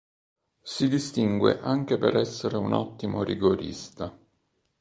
[0.63, 4.11] Si distingue anche per essere un ottimo rigorista.